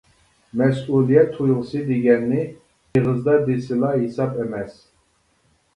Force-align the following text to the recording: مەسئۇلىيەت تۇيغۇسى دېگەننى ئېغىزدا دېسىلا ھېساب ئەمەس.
مەسئۇلىيەت 0.61 1.29
تۇيغۇسى 1.35 1.81
دېگەننى 1.91 2.41
ئېغىزدا 2.47 3.37
دېسىلا 3.51 3.95
ھېساب 4.05 4.43
ئەمەس. 4.43 4.79